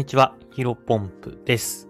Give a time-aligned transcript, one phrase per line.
[0.00, 1.86] にちは、ヒロポンプです。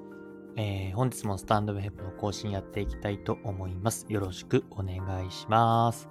[0.57, 4.05] えー、本日もスタンドウェブの更新やっていきたいと思います。
[4.09, 6.09] よろしくお願いします。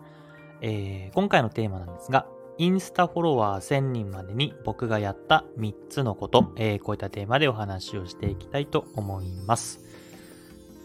[0.62, 2.26] えー、今回のテーマなんですが、
[2.58, 9.82] インスタフォロワー1000人までに僕がやった3つのこと、えー、こういったテーマでお話をしていきたいと思います。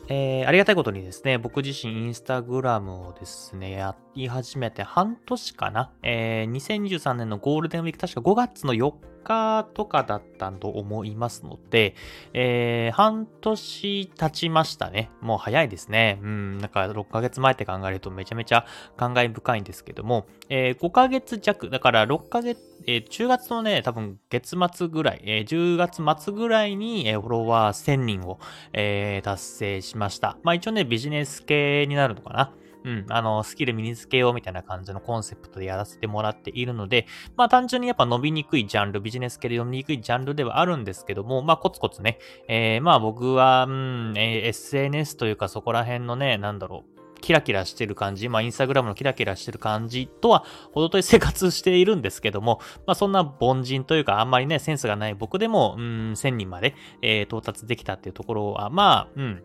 [0.08, 5.92] えー、ありがたいことにですね、僕自身インスタグラムをですね、やり始めて半年かな。
[6.02, 8.92] えー、2023年のゴールデンウィーク、確か5月の4
[9.24, 11.94] 日とかだったと思いますので、
[12.34, 15.10] えー、半年経ちましたね。
[15.20, 16.20] もう早いですね。
[16.22, 28.38] うん、なんか6ヶ月前って考えるとめちゃめちゃ感慨深いんですけども、えー、5ヶ月弱、だから6ヶ月、えー、10月のね、多分月末ぐらい、えー、10月末ぐらいに、えー、フォロワー1000人を、
[28.72, 30.38] えー、達成しました。
[30.42, 32.52] まあ一応ね、ビジネス系になるのかな。
[32.84, 46.93] うん、あの、スキル身につけようみたいな感じのコンセプトでやらせてもらっているので、まあ単純にやっぱ伸びにくいジャンル、ビジネス系で伸びにくいジャンルではあるんですけども、まあコツコツね、えー、まあ僕は、うん、えー、SNS というかそこら辺のね、なんだろう、
[47.24, 59.42] キラキラしてる感じ、まあ、インスタグラムのキラキラしてる感じとは、ほどとい生活しているんですけども、まあ、そんな凡人というか、あんまりね、センスがない僕でも、うん、1000人まで、えー、到達できたっていうところは、まあ、うん、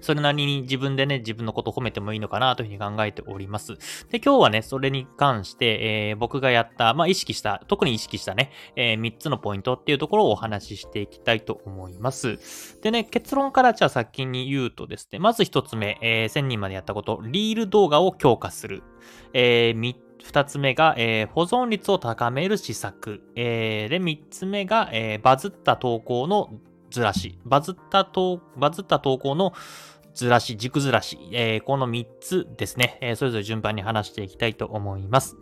[0.00, 3.74] それなりに自分でね、自分のことを褒めてもいいのかなというふうに考えております。
[4.10, 12.38] で、今日はね、それに関して、えー、僕がやった、まあ、意識した、特に意識したね、えー、3つのポイントっていうところをお話ししていきたいと思います。
[12.82, 18.82] でね、結論からじゃあ先に言うとですね、まず1つ目、えー、1000人までやったこと、リール動画を強化する。
[19.32, 23.22] えー、二つ目が、えー、保存率を高める施策。
[23.36, 26.50] えー、で、三つ目が、えー、バズった投稿の
[26.90, 27.38] ずらし。
[27.44, 29.52] バズった投、バズった投稿の
[30.14, 35.36] ずらし、軸ずらし、えー、この3つですね、えー、それぞれ順番に話していきたいと思います。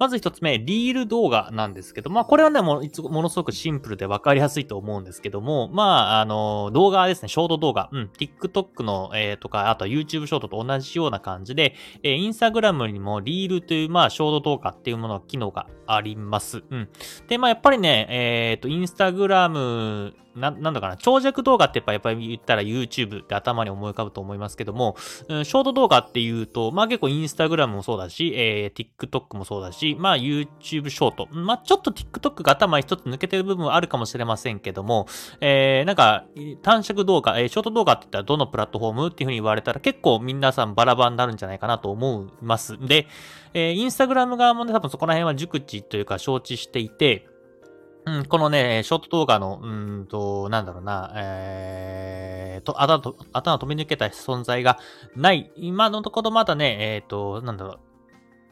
[0.00, 16.64] まず一つ目、リール動画なんですけど、まあこれはね、ものすごくシンプルで分かりやすいと思うんですけども、まああの、動画ですね、ショート動画、うん、TikTok の、えー、とか、あと YouTube ショートと同じような感じで、えー、Instagram にもリールという、まあショート動画っていうもの、機能があります。
[16.70, 16.88] うん。
[17.28, 24.96] で、まあやっぱりね、えっ、ー、と、Instagram な、なんだかな、長尺動画ってやっぱり言ったら YouTube って頭に思い浮かぶと思いますけども、
[25.28, 31.28] うん、ショート動画っていうと、まあ結構 Instagram もそうだし、えー、TikTok もそうだし、まあ YouTube ショート。
[31.32, 35.06] まあちょっと TikTok が頭一つ抜けてる部分はあるかもしれませんけども、
[35.40, 36.24] えー、なんか
[36.62, 42.78] 短尺動画、えー、ショート動画って言ったらどのプラットフォームっていう風に言われたら結構皆さんバラバラになるんじゃないかなと思います。
[42.78, 43.06] で、
[43.54, 47.26] えー、インスタグラム側もね、多分そこら辺は熟知というか承知していて、
[48.06, 49.66] うん、このね、ショート動画の、う
[50.02, 54.78] んと、なんだろうな、えー、と、頭、頭を飛び抜けた存在が
[55.16, 57.78] ない、今のところまだね、えっ、ー、と、なんだろう、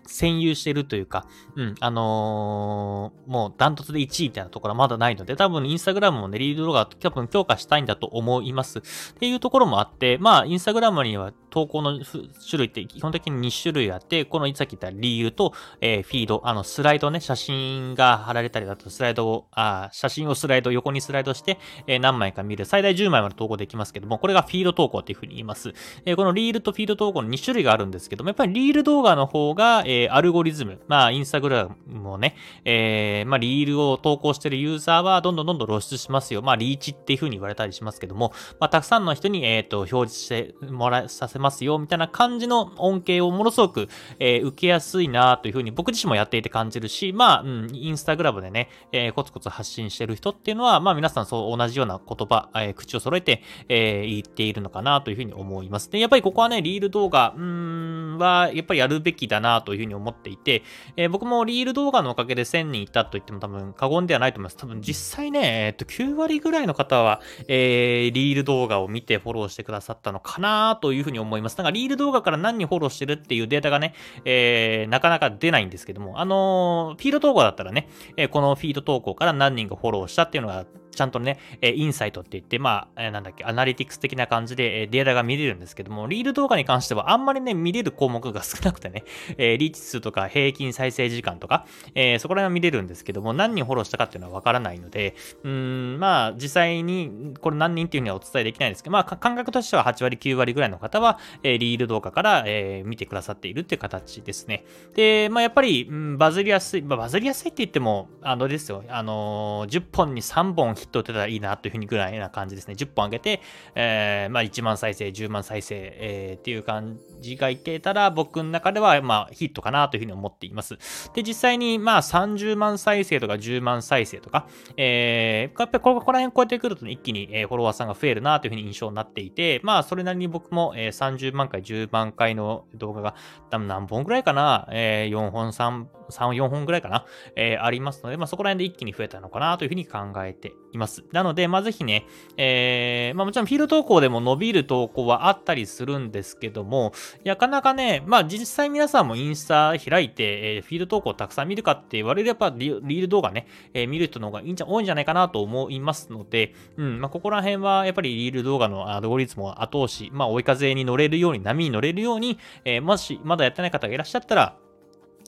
[0.08, 8.78] 占有してるというか、うん、あのー、もうダントツで1位みたいなところはまだないので、多分インスタグラムもね、リード動画多分強化したいんだと思います。
[8.78, 8.82] っ
[9.19, 25.72] ていうところもあって、まあ、インスタグラムには投稿の種類って基本的に2種類あって、このさっき言った理由と、えー、フィード、あの、スライドね、写真が貼られたりだと、スライドを、あ写真をスライド、横にスライドして、えー、何枚か見る、最大10枚まで投稿できますけども、これがフィード投稿っていうふうに言います。
[26.04, 36.42] え、このリールとフィード投稿の2種類があるんですけども、やっぱりリール動画の方が、えー、アルゴリズム、まあ、インスタグラムもね、えー、まあ、リールを投稿してるユーザーは、どんどんどんどん露出しますよ。
[36.42, 43.88] まあ、リーチっていうふうに言われたりしますけども、まあ、たくさんの人に、えっ、ー、と、表示してもらえさせますよ、みたいな感じの恩恵をものすごく、
[44.19, 55.91] えー、受けやすいなというふうに僕自身もやっていて感じるし、まあ、うん、インスタグラムでね、えー、コツコツ発信してる人っていうのは、まあ皆さんそう同じような言葉、えー、口を揃えて、えー、言っているのかなというふうに思います。
[55.91, 60.62] で、やっぱりここはね、リール動画、うん、は、やっぱりやるべきだなというふうに思っていて、
[60.97, 64.56] えー、僕もリール動画のおかげで1000人いたと言っても多分過言ではないと思います。
[64.56, 71.59] 多分実際ね、えっと、9割ぐらいの方は、えー、リール動画を見てフォローしてくださったのかなというふうに思います。
[71.59, 73.94] なんかリール動画から何人フォローしてるっていうデータがね、
[74.25, 80.67] えー、なかなか出ないんですけども、あのー、フィード投稿だったらね、え、このフィード投稿から何人がフォローしたっていうのが
[80.99, 89.05] ちゃんとね、えインサイトって言って、まあ、なんだっけ、アナリティクス的な感じで、えデータが見れるんですけども、リール動画に関してはあんまりね、見れる項目が少なくてね、
[89.39, 95.15] えリーチ数とか平均再生時間とか、えそこら辺は見れるんですけども、何人フォローしたかっていうのはわからないので、
[95.45, 104.65] うん、まあ、実際にこれ何人っていうふうにはお伝えできないですけど、まあ、感覚としては8割、9割ぐらいの方は、えリール動画から、え見てくださっているっていう形ですね。
[104.95, 112.75] で、まあ、やっぱり、バズりやすい、まあ、バズりやすいって言っても、あのですよ、あの10本に3本ヒッット打てたらいいなというふうにぐらいな感じですね。
[112.75, 113.40] 10本上げて、
[113.75, 120.79] えー、まあ1万再生、10万再生、えー、っていう感じがいけたら、僕の中では、まあヒットかなというふうに思っています。
[121.14, 124.46] で、実際に、まあ30万再生とか10万再生とか、
[124.76, 133.14] えー、やっぱりここら辺超えてくると、ね、一気に、フォロワーさんが増えるなというふうに印象になっていて、まあそれなりに僕も、30万回、10万回の動画が、
[133.50, 137.05] 多分何本ぐらいかな、えー、4本、3本、3、4本ぐらいかな、
[137.37, 141.05] えー、ありますので、まあそこら辺で一気に増えたのかなというふうに考えています。
[141.12, 142.06] なので、まあぜひね、
[142.37, 146.93] えー、まあもちろんフィールド投稿でも伸びる投稿はあったりするんですけども、
[147.25, 164.56] なかなかね、まあ実際皆さんもインスタ開いて、えー、フィールド投稿たくさん見るかって言われればリ、リール動画ね、えー、見る人の方がいいんじゃ多いんじゃないかなと思いますので、うん、まあここら辺はやっぱりリール動画のアルゴリズムを後押し、まあ追い風に乗れるように、波に乗れるように、えー、もしまだやってない方がいらっしゃったら、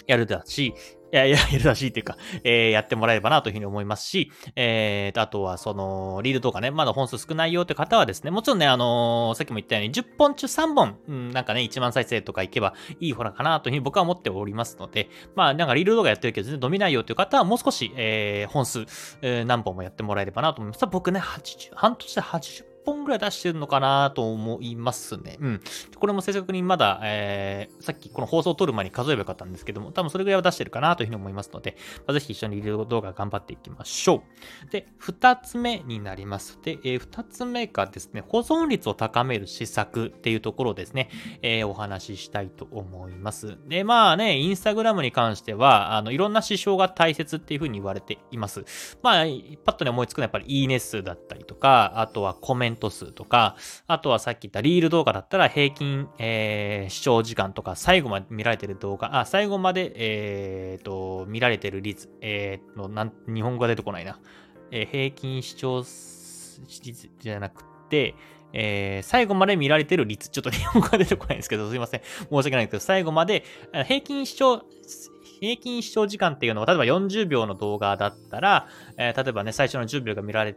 [0.06, 0.74] やるだし、
[1.12, 18.80] いや、いや、やるらしいっていうか、えー、やってもらえればなというふうに思いますし、えー、あとは、その、リードとかね、まだ本数少ないよって方はですね、もちろんね、あのー、さっきも言ったように、10本中3本、うん、なんかね、1万再生とかいけばいいほらかなというふうに僕は思っておりますので、まあ、なんかリード動画やってるけど全然伸びないよっていう方は、もう少し、えー、本数、
[19.22, 20.86] えー、何本もやってもらえればなと思います。
[20.86, 25.36] 僕ね、80、半年で80本ぐらい出してるのかなと思いますね。
[25.40, 25.60] うん。
[25.98, 34.22] これも正確にまだ、えー、さっきこの放送を撮る前に数えばよかったんですけども、多分それぐらいは出してるかなというふうに思いますので、まあ、ぜひ一緒にリー動画頑張っていきましょ
[34.68, 34.70] う。
[34.70, 36.58] で、二つ目になります。
[36.62, 41.10] で、えー、二つ目がですね、保存率を高める施策っていうところですね、
[41.42, 43.58] えー、お話ししたいと思います。
[43.66, 48.64] で、まあね、インスタグラムに関しては、あの、いろんな指標が大切っていうふうに言われています。
[49.02, 49.24] まあ、
[49.64, 53.56] パッとね思いつくのはやっぱりいいね数だったりとか、あとはコメント数とか、
[53.86, 64.18] あとはさっき言ったリール動画だったら平均、えー、視聴時間とか、最後まで見られてる動画、あ、最後まで、えー、と、見られてる率、えー、の、なん、日本語が出てこないな。
[64.70, 68.14] えー、平均視聴率じゃなくて、
[68.52, 72.00] えー、最後まで見られてる率、ちょっと日本語が出てこないんですけど、すいません。
[72.00, 73.44] 申し訳ないですけど、最後まで、
[73.86, 74.62] 平均視聴、
[75.40, 80.56] 平均視聴時間っていうのは、例えば40秒の動画だったら、えー、例えばね、最初の10秒が見られ、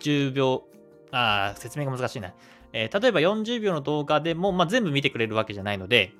[0.00, 0.64] 10秒、
[1.12, 2.32] あ説明が難しいな。
[2.72, 6.12] えー、例えば40秒の動画でも、まあ、全部見てくれるわけじゃないので、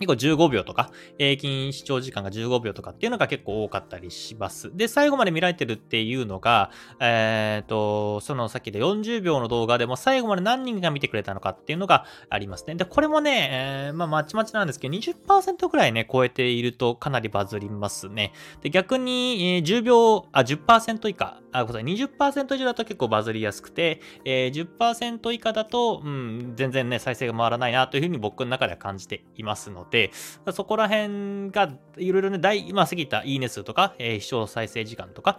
[0.00, 4.76] 結構15秒とか、平均視聴時間が15秒とかっていうのが結構多かったりします。
[4.76, 6.70] で、最後まで見られてるっていうのが、
[7.00, 12.74] えっ、ー、と、そのさっきで40秒の動画でも最後まで何人が見てくれたのかっていうのがありますね。
[12.74, 18.32] で、これもね、えー、まあ、まちまちなんですけど、20%くらいね、超えているとかなりバズりますね。
[18.62, 30.10] で、逆に、えー、10秒、あ、10%以下、あ、ごめんなさい、20%以上だと結構バズりやすくて、えー、10%以下だと、うん、全然ね、再生が回らないなというふうに僕の中では感じていますので、で、
[30.52, 35.38] そこら辺がいろいろね、大、まあ、過ぎたいいね数とか、えー、視聴再生時間とか、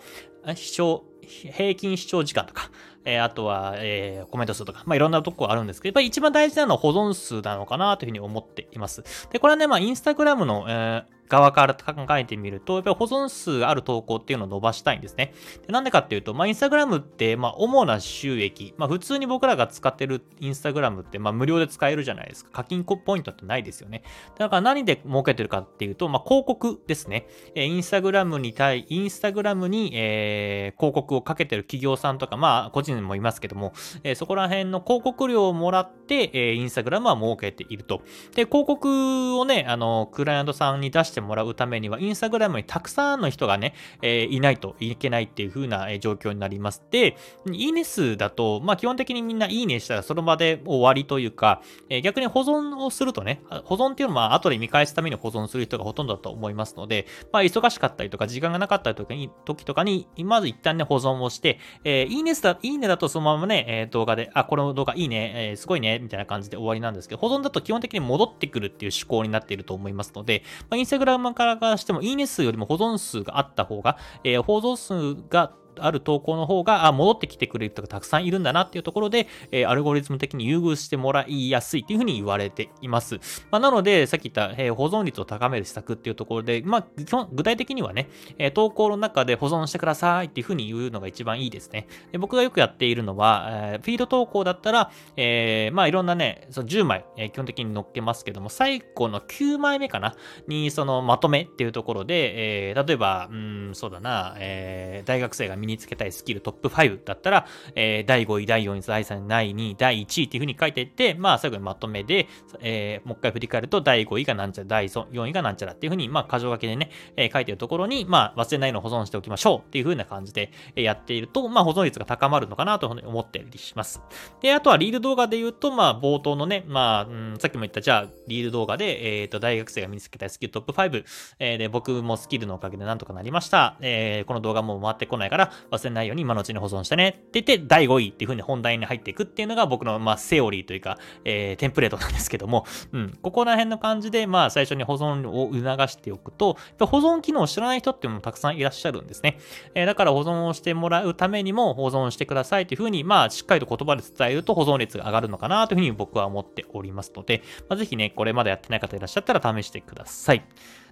[0.54, 2.70] 視聴、平均視聴時間とか、
[3.06, 9.04] えー、あとは、えー、コメント数とか、まあ、いろんなとこあるんですけど、やっぱり一番大事なのは保存数なのかなというふうに思っています。
[9.32, 15.34] で、これはね、まあ、インスタグラムの、えー、側から考えてみると、やっぱり保存数ある投稿っていうのを伸ばしたいんですね。
[15.66, 22.52] でなんでかっていうと、まあ、インスタグラムって、まあ、主な収益、まあ、普通に僕らが使ってるインスタグラムって、まあ、無料で使えるじゃないですか。
[22.52, 24.04] 課金ポイントってないですよね。
[24.38, 27.28] だから何で儲けてるかっていうと、まあ、広告ですね。
[27.56, 30.35] えー、インスタグラムに対、インスタグラムに、えー、
[30.78, 33.74] 広告をかけてる企業さんとか、まあ、個人もいますけども、
[34.04, 38.02] えー、そこら辺の広告料をもらって、えー、インスタグラムは儲けていると。
[38.36, 46.84] で、広告をね、あの、クライアントさんに出してもらうためには、インスタグラムにたくさんの人がね、え、いないといけないっていう風な、状況になります。
[46.92, 47.18] で、
[47.52, 83.16] いいね数だと、まあ基本的にみんないいねしたらその場で終わりというか、え、逆に保存をするとね、保存っていうのは後で見返すために保存する人がほとんどだと思いますので、まあ忙しかったりとか時間がなかったりとかに、時とかに、まず一旦ね、保存をして、えー、いいねだ、いいねだとそのままね、え、動画で、あ、この動画いいね、えー、すごいね、みたいな感じで終わりなんですけど、保存だと基本的に戻ってくるっていう思考になっていると思いますので、まあ、インスタグラムからしてもいいね数よりも保存数があった方が、えー、保存数がある投稿の方が、あ、戻ってきてくれる人がたくさんいるんだなっていうところで、えー、アルゴリズム的に優遇してもらいやすいっていうふうに言われています。
[83.52, 91.88] まあ、なので、さっき言った、えー、保存率を高める施策っていうところで、まあ、基本、具体的にはね、えー、投稿の中で保存してくださいっていうふうに言うのが一番いいですね。
[92.12, 100.16] で僕がよくやっているのは、えフィード投稿だったら、えまあ、いろんなね、その10枚、え基本的に載っけますけども、最後の9枚目かな
[100.48, 112.28] に、そのまとめっていうところで、え例えば、うん、そうだな、え大学生が身につけたいスキルトップ5だったら、えー、第5位、第4位、第3位、第2位、第1位っていう風に書いていって、まあ最後にまとめで、
[112.60, 124.02] えー、もう一回振り返ると、第5位がなんちゃら、第4位がなんちゃらっていう風に、まあ箇条書きでね、えー、書いてるところに、まあ忘れないのを保存しておきましょうっていう風な感じでやっていると、まあ保存率が高まるのかなと思ってりします。
[124.42, 131.04] で、あとはリール動画で言うと、まあ冒頭のね、まあ、うん、さっきも言った、じゃあリール動画で、えっ、ー、と、大学生が身につけたいスキルトップ5、
[131.40, 133.78] えー、で、僕もスキルのおかげでなんとかなりました。
[133.82, 149.38] えー、この動画も回ってこないから忘れないように今のうちに保存してねって言って、第5位っていう風に本題に入っていくっていうのが僕の、まあ、セオリーというか、えー、テンプレートなんですけども、うん、ここら辺の感じで、まあ、最初に保存を促しておくと、保存機能を知らない人っていうのもたくさんいらっしゃるんですね。
[149.74, 160.46] えー、だから保存をしてもらうためにも保存してくださいという風に、まあ、しっかりと言葉で伝えると保存率が上がるのかなというふうに僕は思っておりますので、まあ、ぜひね、これまだやってない方いらっしゃったら試してください。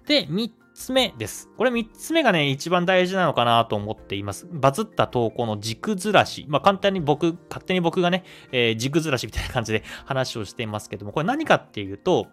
[0.06, 1.48] で、3つ目です。
[1.56, 4.46] これ3つ目がね、一番大事なのかなと思っています。
[4.50, 6.44] バズった投稿の軸ずらし。
[6.48, 12.26] まあ簡単に僕、勝手に僕がね、えー、軸ずらしみたいな感じで話をしていますけども、これ何かっていうと、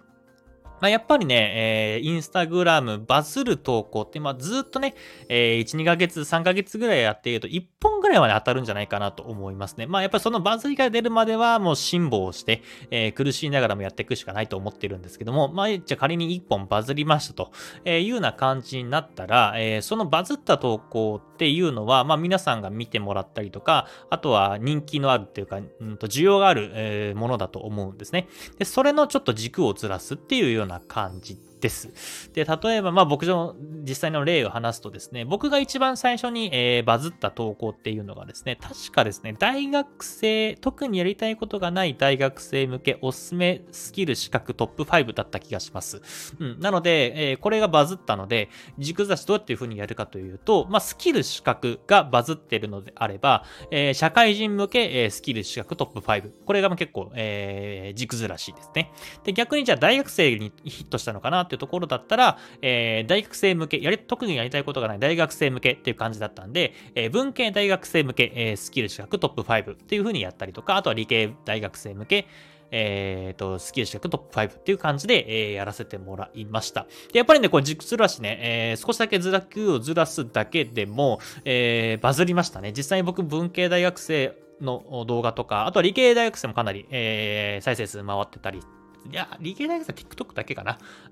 [0.81, 4.95] まあ、やっぱりね、えー、インスタグラムバズる投稿って、まあ、ずっとね、
[5.29, 9.85] えー、1、2ヶ月、3ヶ月ぐらいやっていると、1本ぐらいはね、当たるんじゃないかなと思いますね。
[9.85, 17.51] まあ、やっぱりそのバズりが出るまでは、もう辛抱して、えー、苦しいながらもやっていくしかないと思ってるんですけども、まあ、じゃあ仮に1本バズりましたと、
[17.85, 28.27] えいうような感じになったら、えー、そのバズった投稿っていうのは、まあ、皆さんが見てもらったりとか、あとは人気のあるっていうか、うんと需要がある、えー、ものだと思うんですね。
[28.57, 32.31] で、それのちょっと軸をずらすっていうような感じです。
[32.33, 33.55] で、例えば、まあ僕の
[33.87, 46.01] 実際の例を話すとですね、僕が一番最初に、えー、バズった投稿っていうのがですね、確かですね、大学生、特にやりたいことがない大学生向けおすすめスキル資格トップ5だった気がします。
[46.39, 56.31] うん、なので、えー、これがバズったので、軸雑誌どうやっていう風にやるかというと、まあスキル資格がバズってるのであれば、えー、社会人向け、え、スキル資格トップ5。
[56.45, 58.91] これが結構、えー、軸ずらしいですね。
[59.23, 72.27] で、逆にじゃあ大学生にヒットしたのかなっていうところだったら、えー、大学生向け、やり、特にやりたいことがない大学生向けっていう感じだったんで、えー、文系大学生向け、えー、スキル資格トップ5っていう風にやったりとか、あとは理系大学生向け、
[72.71, 76.87] えっ、ー、と、スキル資格トップ5っていう感じで、えー、やらせてもらいました。
[77.11, 82.71] で、やっぱりね、これ軸ずらしね、えー、少しだけずらくをずらすだけでも、えー、バズりましたね。
[82.71, 88.61] 実際に僕、文系大学生の動画とか、あとは理系大学生もかなり、えー、再生数回ってたり
[89.09, 90.63] いや、理系大学生は TikTok だけか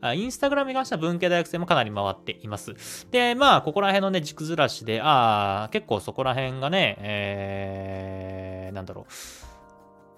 [0.01, 0.13] な。
[0.13, 3.08] インスタグラムに関しては文系大学生もかなり回っています。
[3.12, 9.13] で、まあ、ここら辺のね、軸ずらしで、ああ、結構そこら辺がね、えー、なんだろう。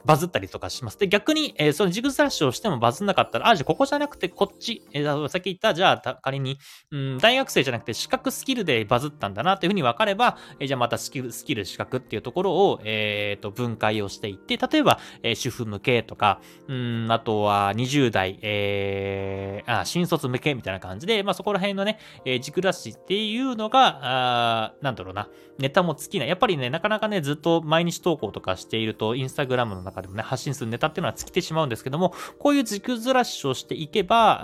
[0.05, 0.97] バズったりとかします。
[0.97, 6.57] で、逆に、えー、そのジグザッシュをしてもバズんなかったら、あ、じゃあここじゃなくてこっち、えー、さっき言った、じゃあ仮に、
[6.91, 25.27] うん、大学生じゃなくて資格スキルでバズったんだなっていうふうに分かれば、えー、じゃあまたスキル、スキル資格っていうところを、えっ、ー、と、分解をしていって、例えば、えー、主婦向けとか、うん、あとは20代、えー、あ、新卒向けみたいな感じで、まあそこら辺のね、えー、軸出しっていうのが、あなんだろうな、
[25.59, 26.29] ネタも尽きない。
[26.29, 34.39] やっぱりね、なかなかね、ずっと毎日投稿とかしていると、インスタグラムの中でもね、発信するネタっていうのは尽きてしまうんですけども、こういう軸ずらしをしていけば、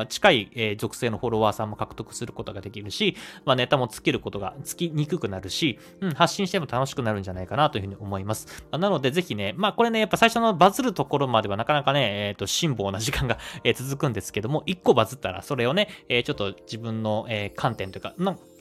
[0.00, 8.46] あ近い、えー、属性のフォロワーさんも獲得することができるし、まあ、ネタも尽きることが、尽きにくくなるし、うん、発信しても楽しくなるんじゃないかなというふうに思います。
[8.70, 18.14] まあ、なので、ぜひね、まあ、これね、やっぱ最初のバズるところまではなかなかね、えっ、ー、と、辛抱な時間が、えー、続くんですけども、1個バズったら、それをね、えー、ちょっと自分の、え観点というか、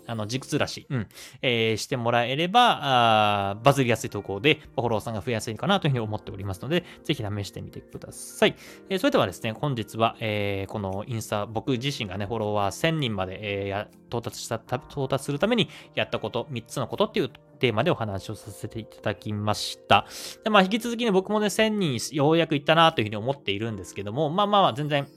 [0.08, 1.08] あの、軸ずらし、うん、
[1.42, 8.56] えー、してもらえれば、あバズりやすい投稿で、フォローさんが増えやすいかなというふうに思っておりますので、ぜひ試してみてください。
[8.90, 20.06] えー、それではですね、本日は、えー、このインスタ、僕自身がね、フォロワー1000人まで、えー、到達した、到達するためにやったこと、3つのことっていうテーマでお話をさせていただきました。
[20.44, 25.08] でまあ、引き続きね、僕もね、1000人ようやくいったなというふうに思っているんですけども、まあまあ、全然、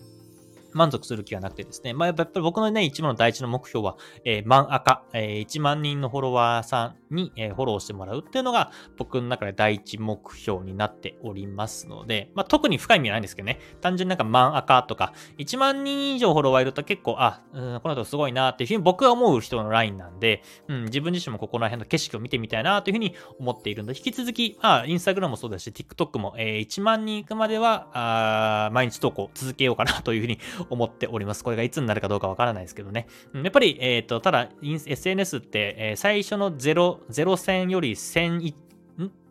[0.79, 7.08] 満足する気はなくてですね、まあ、やっぱり僕のね、一番の第一の目標は、えー、満赤、えー、1万人のフォロワーさん。
[7.11, 30.39] に、えー、フォローしてもらうっていうのが、僕の中で第一目標になっておりますので、まあ、特に深い意味はないんですけどね、単純になんか満赤とか、1万人以上フォロワーいると結構、あ、うん、この人すごいなっていうふうに僕が思う人のラインなんで、うん、自分自身もここら辺の景色を見てみたいなというふうに思っているので、引き続き、まあ、インスタグラムもそうだし、TikTok も、えー、1万人行くまでは、あ毎日投稿続けようかなというふうに
[30.71, 31.45] 思っております。
[31.45, 33.07] これがいつになるかどうかわからないですけどね。
[33.35, 38.55] うんやっぱり、えっ、ー、と、ただ、SNS って、えー、最初の0、0戦より1000、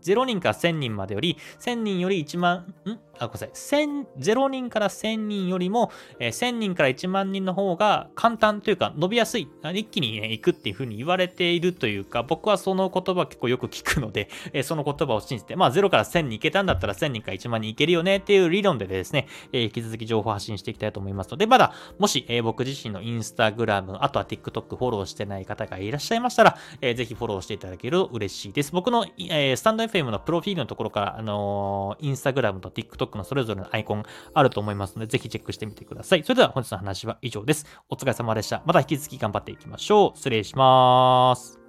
[0.04, 3.00] 0人から1000人までより、1000人より1万、ん？
[3.20, 3.84] あ、ごめんなさい。
[3.84, 9.48] 1000、0人から1000人よりも、えー、1000人から1万人の方が簡単というか伸びやすい。
[9.74, 28.72] 一気にね、行くっていうふうに言われているというか、僕はその言葉結構よく聞くので、 えー、その言葉を信じて、まあ0から1000に行けたんだったら1000人から1万人行けるよねっていう理論でですね、えー、引き続き情報発信していきたいと思いますので、まだ、もし、えー、僕自身のインスタグラム、あとは TikTok フォローしてない方がいらっしゃいましたら、えー、ぜひフォローしていただけると嬉しいです。
[28.72, 34.04] 僕の、えー、スタンド FM のプロフィールのところから、あのー、インスタグラムと TikTok のそれぞれのアイコン
[34.34, 36.24] あると思いますので、ぜひチェックしてみてください。
[36.24, 37.66] それでは本日の話は以上です。
[37.90, 38.62] お疲れ様でした。
[38.66, 40.18] また引き続き頑張っていきましょう。
[40.18, 41.60] 失礼します。